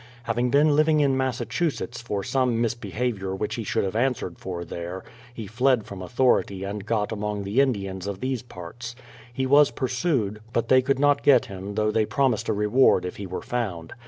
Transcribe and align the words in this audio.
Having 0.23 0.49
been 0.49 0.75
living 0.75 0.99
in 0.99 1.15
Massachusetts, 1.15 2.01
for 2.01 2.23
some 2.23 2.57
misbehav 2.59 3.19
iour 3.21 3.35
which 3.37 3.53
he 3.53 3.63
should 3.63 3.83
have 3.83 3.95
answered 3.95 4.39
for 4.39 4.65
there, 4.65 5.03
he 5.31 5.45
fled 5.45 5.85
from 5.85 6.01
authority 6.01 6.63
and 6.63 6.87
got 6.87 7.11
among 7.11 7.43
the 7.43 7.61
Indians 7.61 8.07
of 8.07 8.19
these 8.19 8.41
parts. 8.41 8.95
He 9.31 9.45
was 9.45 9.69
pursued, 9.69 10.41
but 10.53 10.69
they 10.69 10.81
could 10.81 10.97
not 10.97 11.21
get 11.21 11.45
him, 11.45 11.75
though 11.75 11.91
they 11.91 12.07
promised 12.07 12.49
a 12.49 12.53
reward 12.53 13.05
if 13.05 13.17
he 13.17 13.27
were 13.27 13.43
found. 13.43 13.93